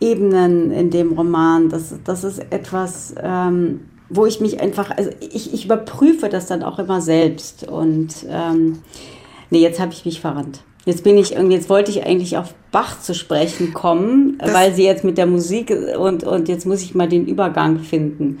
[0.00, 5.52] Ebenen in dem Roman, das, das ist etwas, ähm, wo ich mich einfach, also ich,
[5.52, 8.78] ich überprüfe das dann auch immer selbst und ähm,
[9.50, 10.60] Nee, jetzt habe ich mich verrannt.
[10.84, 14.74] Jetzt bin ich irgendwie, jetzt wollte ich eigentlich auf Bach zu sprechen kommen, Das- weil
[14.74, 18.38] sie jetzt mit der Musik und, und jetzt muss ich mal den Übergang finden.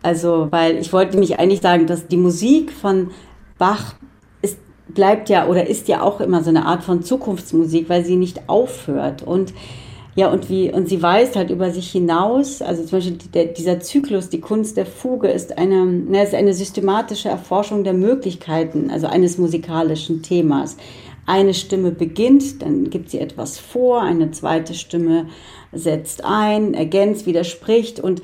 [0.00, 3.10] Also, weil ich wollte nämlich eigentlich sagen, dass die Musik von
[3.58, 3.94] Bach
[4.42, 4.58] ist,
[4.94, 8.48] bleibt ja oder ist ja auch immer so eine Art von Zukunftsmusik, weil sie nicht
[8.48, 9.22] aufhört.
[9.24, 9.52] Und
[10.18, 13.78] ja, und wie, und sie weist halt über sich hinaus, also zum Beispiel der, dieser
[13.78, 19.06] Zyklus, die Kunst der Fuge, ist eine, ne, ist eine systematische Erforschung der Möglichkeiten, also
[19.06, 20.76] eines musikalischen Themas.
[21.24, 25.28] Eine Stimme beginnt, dann gibt sie etwas vor, eine zweite Stimme
[25.70, 28.20] setzt ein, ergänzt, widerspricht und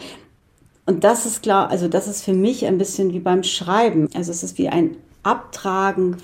[0.86, 4.10] und das ist klar, also das ist für mich ein bisschen wie beim Schreiben.
[4.14, 6.18] Also es ist wie ein Abtragen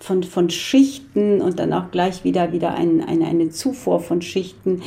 [0.00, 4.82] von, von Schichten und dann auch gleich wieder, wieder ein, eine, eine Zufuhr von Schichten.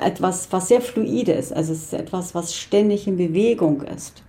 [0.00, 1.52] Etwas, was sehr fluide ist.
[1.52, 4.22] Also es ist etwas, was ständig in Bewegung ist.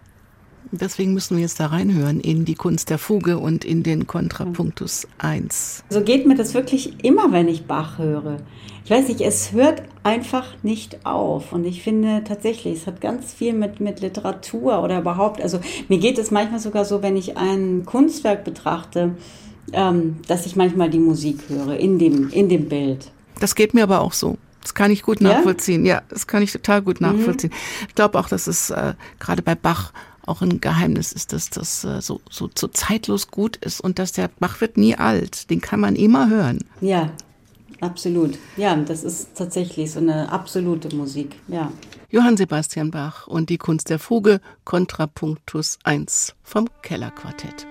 [0.72, 5.08] Deswegen müssen wir jetzt da reinhören in die Kunst der Fuge und in den Kontrapunktus
[5.20, 5.84] 1.
[5.92, 8.38] So geht mir das wirklich immer, wenn ich Bach höre.
[8.84, 11.54] Ich weiß nicht, es hört einfach nicht auf.
[11.54, 16.00] Und ich finde tatsächlich, es hat ganz viel mit, mit Literatur oder überhaupt, also mir
[16.00, 19.16] geht es manchmal sogar so, wenn ich ein Kunstwerk betrachte,
[19.72, 23.12] ähm, dass ich manchmal die Musik höre in dem, in dem Bild.
[23.40, 24.38] Das geht mir aber auch so.
[24.62, 25.30] Das kann ich gut Ja?
[25.30, 25.36] Mhm.
[25.36, 25.86] nachvollziehen.
[25.86, 27.52] Ja, das kann ich total gut nachvollziehen.
[27.88, 29.92] Ich glaube auch, dass es äh, gerade bei Bach
[30.26, 34.14] auch ein Geheimnis ist, dass das äh, so, so, so zeitlos gut ist und dass
[34.14, 35.50] der Bach wird nie alt.
[35.50, 36.60] Den kann man immer hören.
[36.80, 37.10] Ja,
[37.82, 38.38] absolut.
[38.56, 41.36] Ja, das ist tatsächlich so eine absolute Musik.
[41.50, 41.72] Ja.
[42.10, 47.68] Johann Sebastian Bach und die Kunst der Fuge, Kontrapunktus 1 vom Kellerquartett.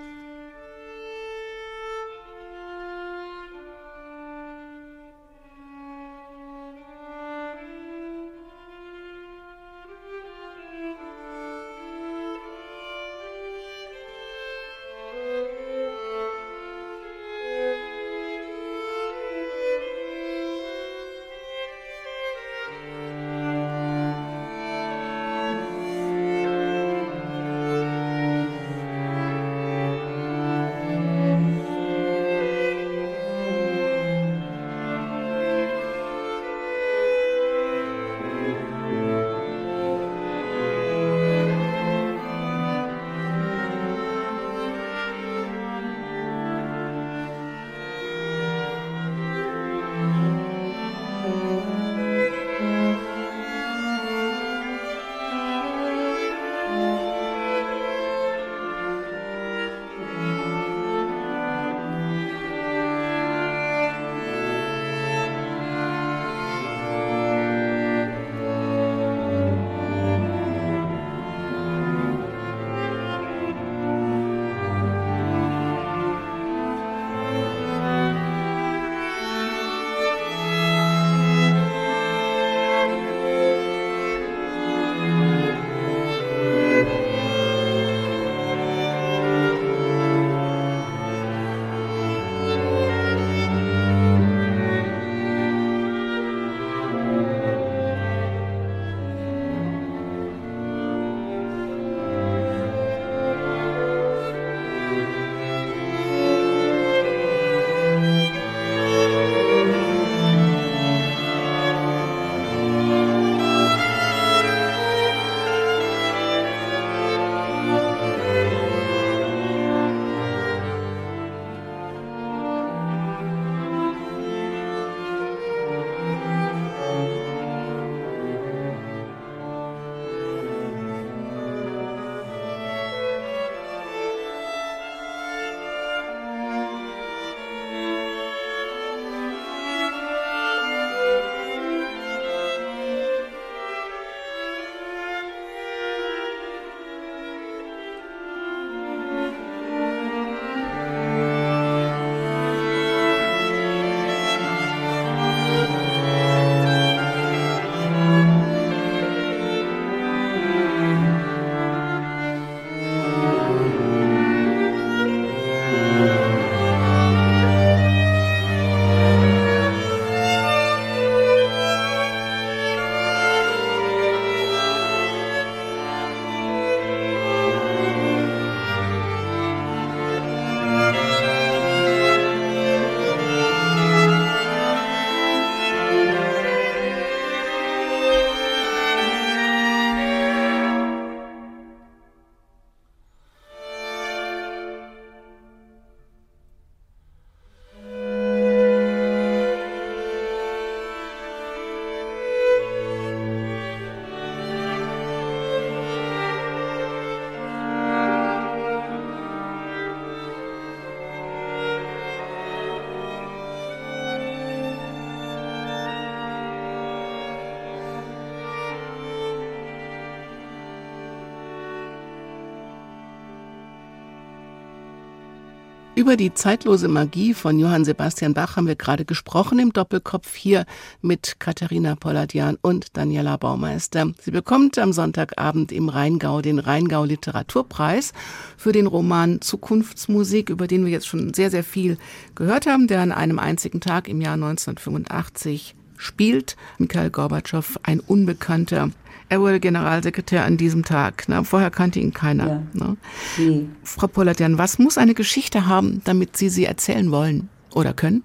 [226.03, 230.67] Über die zeitlose Magie von Johann Sebastian Bach haben wir gerade gesprochen im Doppelkopf hier
[231.01, 234.11] mit Katharina Polladian und Daniela Baumeister.
[234.21, 238.15] Sie bekommt am Sonntagabend im Rheingau den Rheingau Literaturpreis
[238.57, 241.99] für den Roman Zukunftsmusik, über den wir jetzt schon sehr, sehr viel
[242.35, 246.57] gehört haben, der an einem einzigen Tag im Jahr 1985 spielt.
[246.79, 248.91] Mikhail Gorbatschow, ein Unbekannter,
[249.33, 251.27] er wurde Generalsekretär an diesem Tag.
[251.27, 251.43] Ne?
[251.43, 252.47] Vorher kannte ihn keiner.
[252.47, 252.63] Ja.
[252.75, 252.97] Ne?
[253.39, 253.67] Nee.
[253.83, 258.25] Frau Polatian, was muss eine Geschichte haben, damit Sie sie erzählen wollen oder können?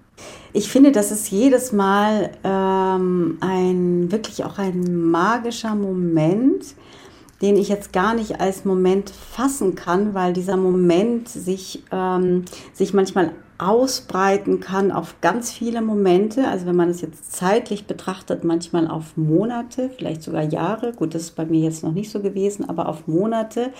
[0.52, 6.74] Ich finde, das ist jedes Mal ähm, ein wirklich auch ein magischer Moment,
[7.40, 12.92] den ich jetzt gar nicht als Moment fassen kann, weil dieser Moment sich, ähm, sich
[12.92, 16.46] manchmal ausbreiten kann auf ganz viele Momente.
[16.46, 20.92] Also wenn man es jetzt zeitlich betrachtet, manchmal auf Monate, vielleicht sogar Jahre.
[20.92, 23.70] Gut, das ist bei mir jetzt noch nicht so gewesen, aber auf Monate.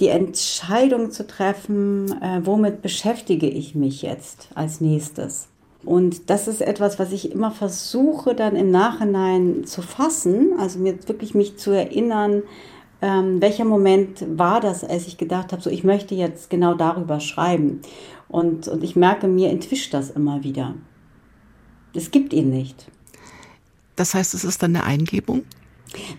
[0.00, 5.48] Die Entscheidung zu treffen, äh, womit beschäftige ich mich jetzt als nächstes.
[5.84, 10.96] Und das ist etwas, was ich immer versuche dann im Nachhinein zu fassen, also mir
[11.08, 12.44] wirklich mich zu erinnern,
[13.02, 17.18] ähm, welcher Moment war das, als ich gedacht habe, so ich möchte jetzt genau darüber
[17.18, 17.80] schreiben.
[18.32, 20.74] Und, und ich merke, mir entwischt das immer wieder.
[21.94, 22.86] Es gibt ihn nicht.
[23.94, 25.42] Das heißt, es ist dann eine Eingebung?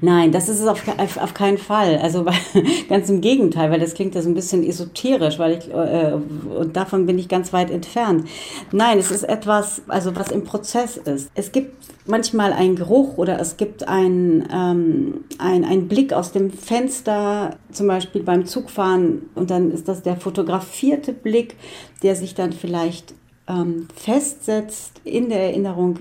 [0.02, 1.98] Nein, das ist es auf, auf, auf keinen Fall.
[1.98, 2.26] Also
[2.90, 6.76] ganz im Gegenteil, weil das klingt ja so ein bisschen esoterisch, weil ich äh, und
[6.76, 8.28] davon bin ich ganz weit entfernt.
[8.72, 11.32] Nein, es ist etwas, also was im Prozess ist.
[11.36, 17.58] Es gibt manchmal einen Geruch oder es gibt einen ähm, ein, Blick aus dem Fenster,
[17.72, 21.56] zum Beispiel beim Zugfahren, und dann ist das der fotografierte Blick,
[22.02, 23.14] der sich dann vielleicht
[23.48, 26.00] ähm, festsetzt in der Erinnerung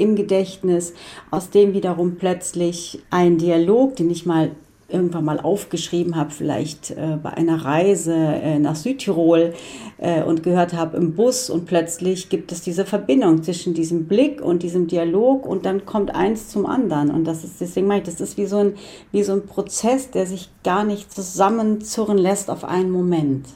[0.00, 0.94] im Gedächtnis,
[1.30, 4.50] aus dem wiederum plötzlich ein Dialog, den ich mal
[4.92, 9.54] irgendwann mal aufgeschrieben habe, vielleicht äh, bei einer Reise äh, nach Südtirol
[9.98, 14.42] äh, und gehört habe im Bus und plötzlich gibt es diese Verbindung zwischen diesem Blick
[14.42, 18.08] und diesem Dialog und dann kommt eins zum anderen und das ist deswegen meine ich,
[18.08, 18.74] das ist wie so ein
[19.12, 23.46] wie so ein Prozess, der sich gar nicht zusammenzurren lässt auf einen Moment.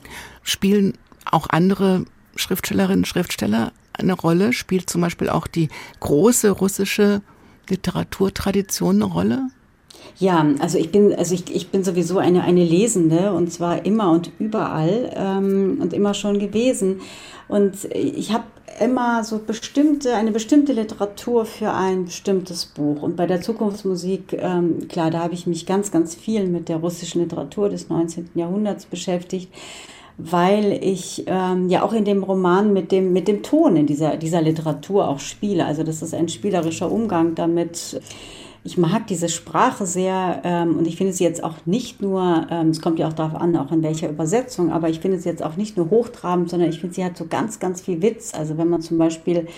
[0.42, 0.94] Spielen
[1.30, 2.04] auch andere
[2.36, 4.52] Schriftstellerinnen, Schriftsteller eine Rolle?
[4.52, 5.68] Spielt zum Beispiel auch die
[6.00, 7.22] große russische
[7.68, 9.48] Literaturtradition eine Rolle?
[10.18, 14.10] Ja, also ich bin, also ich, ich bin sowieso eine, eine Lesende und zwar immer
[14.12, 17.00] und überall ähm, und immer schon gewesen.
[17.48, 18.44] Und ich habe
[18.80, 23.02] immer so bestimmte, eine bestimmte Literatur für ein bestimmtes Buch.
[23.02, 26.78] Und bei der Zukunftsmusik, ähm, klar, da habe ich mich ganz, ganz viel mit der
[26.78, 28.30] russischen Literatur des 19.
[28.34, 29.52] Jahrhunderts beschäftigt
[30.16, 34.16] weil ich ähm, ja auch in dem Roman mit dem, mit dem Ton in dieser,
[34.16, 35.64] dieser Literatur auch spiele.
[35.64, 38.00] Also das ist ein spielerischer Umgang damit
[38.66, 42.70] ich mag diese Sprache sehr ähm, und ich finde sie jetzt auch nicht nur, ähm,
[42.70, 45.44] es kommt ja auch darauf an, auch in welcher Übersetzung, aber ich finde sie jetzt
[45.44, 48.32] auch nicht nur hochtrabend, sondern ich finde sie hat so ganz, ganz viel Witz.
[48.32, 49.48] Also wenn man zum Beispiel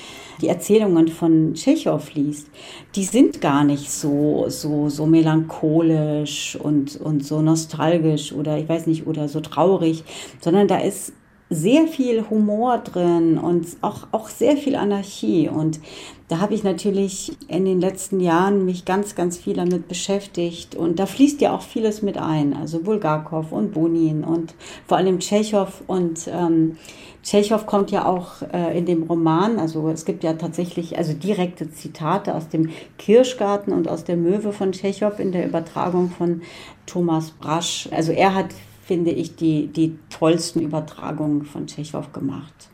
[0.41, 2.49] die Erzählungen von Tschechow liest,
[2.97, 8.89] die sind gar nicht so, so, so melancholisch und, und so nostalgisch oder ich weiß
[8.89, 10.03] nicht, oder so traurig,
[10.41, 11.13] sondern da ist
[11.49, 15.49] sehr viel Humor drin und auch, auch sehr viel Anarchie.
[15.49, 15.80] Und
[16.28, 20.74] da habe ich natürlich in den letzten Jahren mich ganz, ganz viel damit beschäftigt.
[20.74, 22.55] Und da fließt ja auch vieles mit ein.
[22.55, 24.55] Also Bulgakov und Bunin und
[24.86, 25.82] vor allem Tschechow.
[25.86, 26.78] Und ähm,
[27.22, 31.68] Tschechow kommt ja auch äh, in dem Roman, also es gibt ja tatsächlich also direkte
[31.72, 36.42] Zitate aus dem Kirschgarten und aus der Möwe von Tschechow in der Übertragung von
[36.86, 37.88] Thomas Brasch.
[37.90, 38.47] Also er hat
[38.87, 42.68] finde ich, die, die tollsten Übertragungen von Tschechow gemacht.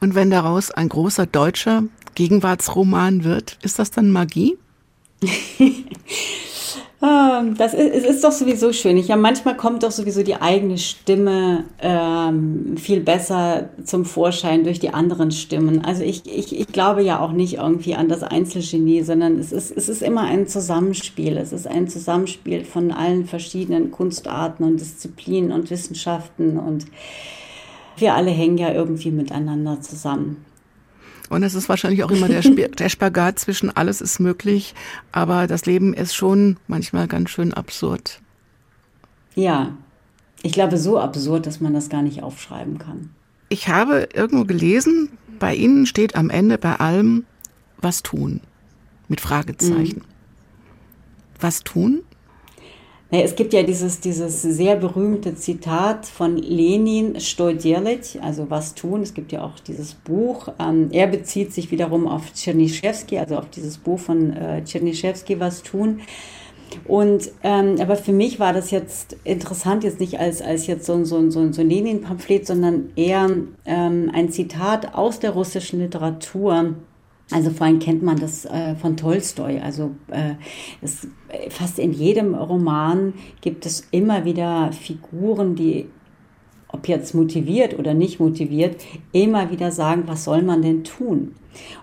[0.00, 1.84] Und wenn daraus ein großer deutscher
[2.14, 4.58] Gegenwartsroman wird, ist das dann Magie?
[7.02, 8.98] Ähm, das ist, es ist doch sowieso schön.
[8.98, 14.80] Ich, ja, manchmal kommt doch sowieso die eigene Stimme ähm, viel besser zum Vorschein durch
[14.80, 15.82] die anderen Stimmen.
[15.82, 19.74] Also ich, ich, ich glaube ja auch nicht irgendwie an das Einzelgenie, sondern es ist,
[19.74, 21.38] es ist immer ein Zusammenspiel.
[21.38, 26.84] Es ist ein Zusammenspiel von allen verschiedenen Kunstarten und Disziplinen und Wissenschaften und
[27.96, 30.44] wir alle hängen ja irgendwie miteinander zusammen.
[31.30, 34.74] Und es ist wahrscheinlich auch immer der, der Spagat zwischen alles ist möglich,
[35.12, 38.20] aber das Leben ist schon manchmal ganz schön absurd.
[39.34, 39.72] Ja,
[40.42, 43.10] ich glaube so absurd, dass man das gar nicht aufschreiben kann.
[43.48, 47.24] Ich habe irgendwo gelesen, bei Ihnen steht am Ende bei allem
[47.78, 48.40] was tun
[49.08, 50.00] mit Fragezeichen.
[50.00, 51.40] Mhm.
[51.40, 52.00] Was tun?
[53.12, 59.02] Naja, es gibt ja dieses, dieses sehr berühmte Zitat von Lenin, Stoidjelich, also was tun.
[59.02, 60.48] Es gibt ja auch dieses Buch.
[60.60, 65.64] Ähm, er bezieht sich wiederum auf Tschernischewski, also auf dieses Buch von äh, Tschernischewski, was
[65.64, 66.02] tun.
[66.86, 70.92] Und ähm, aber für mich war das jetzt interessant, jetzt nicht als, als jetzt so,
[70.92, 73.28] ein, so, so, so ein Lenin-Pamphlet, sondern eher
[73.64, 76.74] ähm, ein Zitat aus der russischen Literatur
[77.30, 79.60] also vor allem kennt man das äh, von Tolstoi.
[79.60, 80.34] Also äh,
[80.82, 81.06] es,
[81.50, 85.86] fast in jedem Roman gibt es immer wieder Figuren, die
[86.72, 88.76] ob jetzt motiviert oder nicht motiviert,
[89.12, 91.34] immer wieder sagen, was soll man denn tun?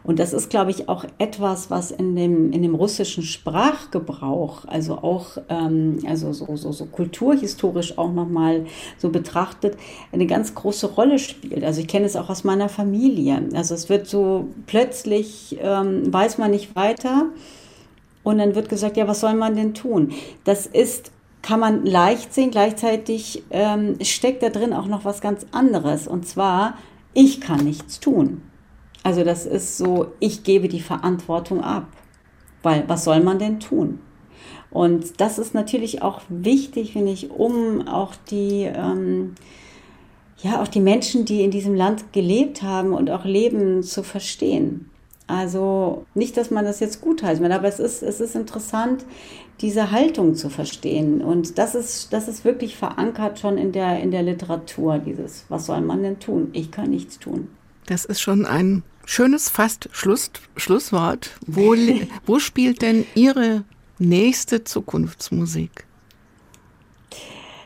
[0.04, 4.96] Und das ist, glaube ich, auch etwas, was in dem, in dem russischen Sprachgebrauch, also
[5.00, 8.66] auch ähm, also so, so, so kulturhistorisch auch nochmal
[8.98, 9.78] so betrachtet,
[10.12, 11.64] eine ganz große Rolle spielt.
[11.64, 13.44] Also ich kenne es auch aus meiner Familie.
[13.54, 17.26] Also es wird so plötzlich, ähm, weiß man nicht weiter.
[18.24, 20.12] Und dann wird gesagt, ja, was soll man denn tun?
[20.44, 21.12] Das ist
[21.48, 22.52] kann man leicht sehen.
[22.52, 26.06] Gleichzeitig ähm, steckt da drin auch noch was ganz anderes.
[26.06, 26.78] Und zwar,
[27.14, 28.42] ich kann nichts tun.
[29.02, 31.88] Also das ist so, ich gebe die Verantwortung ab.
[32.64, 34.00] Weil was soll man denn tun?
[34.72, 39.36] Und das ist natürlich auch wichtig, finde ich, um auch die, ähm,
[40.40, 44.90] ja, auch die Menschen, die in diesem Land gelebt haben und auch leben, zu verstehen.
[45.28, 49.06] Also nicht, dass man das jetzt gutheißen will, aber es ist, es ist interessant,
[49.62, 51.22] diese Haltung zu verstehen.
[51.22, 55.66] Und das ist, das ist wirklich verankert schon in der, in der Literatur, dieses, was
[55.66, 56.50] soll man denn tun?
[56.54, 57.48] Ich kann nichts tun.
[57.88, 61.32] Das ist schon ein schönes fast Schluss, Schlusswort.
[61.46, 61.76] Wo,
[62.26, 63.64] wo spielt denn Ihre
[63.98, 65.86] nächste Zukunftsmusik?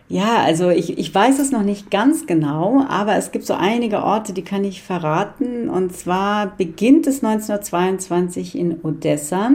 [0.07, 4.03] Ja, also ich, ich weiß es noch nicht ganz genau, aber es gibt so einige
[4.03, 5.69] Orte, die kann ich verraten.
[5.69, 9.51] Und zwar beginnt es 1922 in Odessa.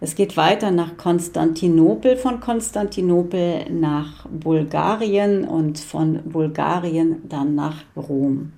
[0.00, 8.52] Es geht weiter nach Konstantinopel, von Konstantinopel nach Bulgarien und von Bulgarien dann nach Rom.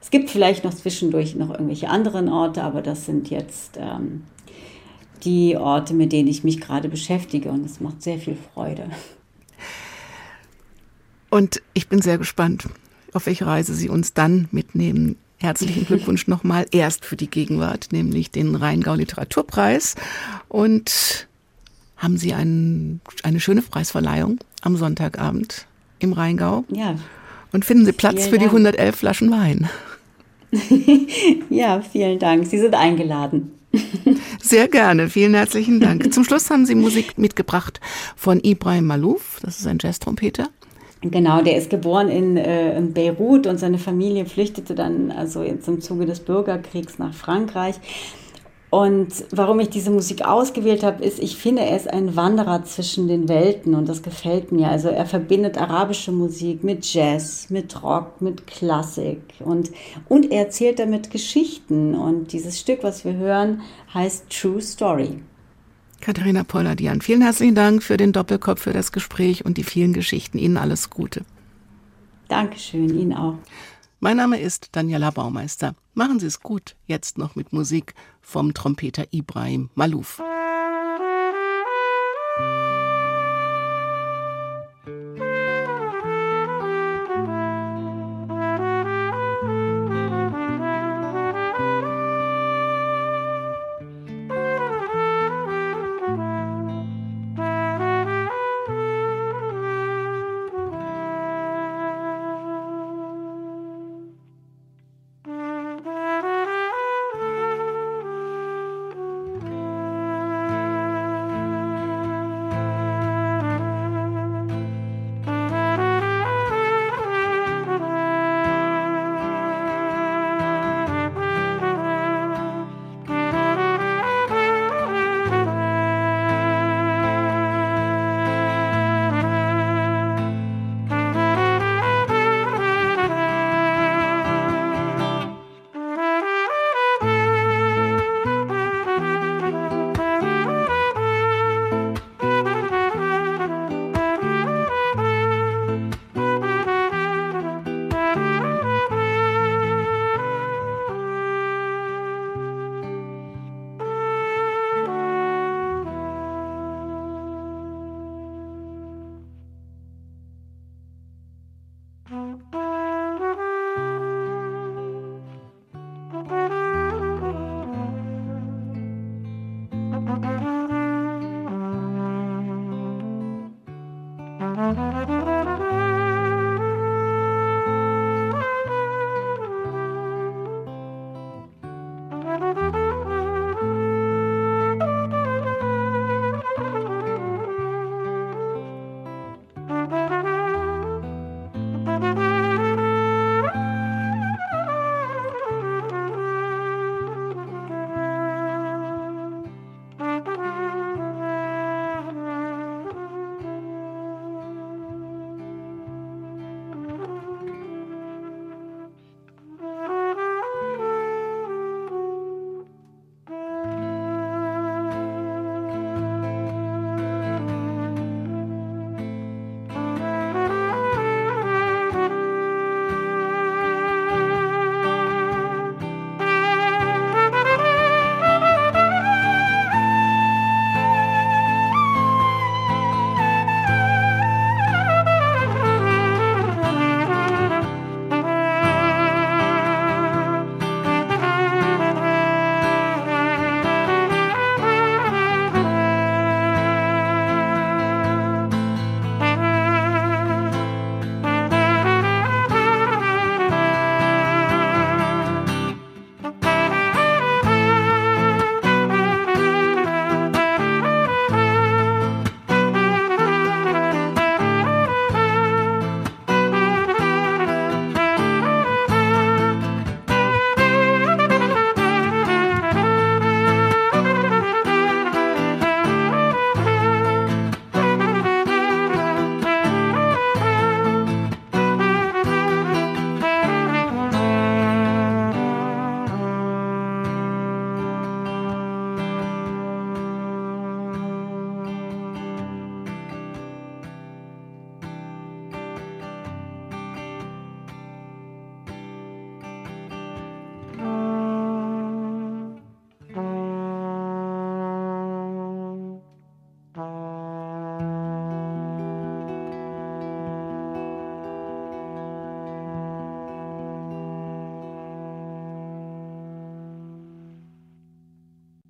[0.00, 4.22] Es gibt vielleicht noch zwischendurch noch irgendwelche anderen Orte, aber das sind jetzt ähm,
[5.24, 8.88] die Orte, mit denen ich mich gerade beschäftige und es macht sehr viel Freude.
[11.30, 12.68] Und ich bin sehr gespannt,
[13.12, 15.16] auf welche Reise Sie uns dann mitnehmen.
[15.40, 19.94] Herzlichen Glückwunsch nochmal erst für die Gegenwart, nämlich den Rheingau Literaturpreis.
[20.48, 21.28] Und
[21.96, 25.66] haben Sie einen, eine schöne Preisverleihung am Sonntagabend
[26.00, 26.64] im Rheingau?
[26.68, 26.96] Ja.
[27.52, 29.70] Und finden Sie Platz vielen für die 111 Flaschen Wein?
[31.50, 32.46] ja, vielen Dank.
[32.46, 33.52] Sie sind eingeladen.
[34.40, 36.12] Sehr gerne, vielen herzlichen Dank.
[36.12, 37.80] Zum Schluss haben Sie Musik mitgebracht
[38.16, 40.48] von Ibrahim Malouf, das ist ein Jazztrompeter.
[41.00, 45.68] Genau, der ist geboren in, äh, in, Beirut und seine Familie flüchtete dann also jetzt
[45.68, 47.76] im Zuge des Bürgerkriegs nach Frankreich.
[48.70, 53.08] Und warum ich diese Musik ausgewählt habe, ist, ich finde, er ist ein Wanderer zwischen
[53.08, 54.68] den Welten und das gefällt mir.
[54.68, 59.70] Also er verbindet arabische Musik mit Jazz, mit Rock, mit Klassik und,
[60.08, 61.94] und er erzählt damit Geschichten.
[61.94, 63.62] Und dieses Stück, was wir hören,
[63.94, 65.20] heißt True Story.
[66.00, 70.38] Katharina Polladian, vielen herzlichen Dank für den Doppelkopf, für das Gespräch und die vielen Geschichten.
[70.38, 71.24] Ihnen alles Gute.
[72.28, 73.38] Dankeschön, Ihnen auch.
[74.00, 75.74] Mein Name ist Daniela Baumeister.
[75.94, 80.22] Machen Sie es gut, jetzt noch mit Musik vom Trompeter Ibrahim Malouf.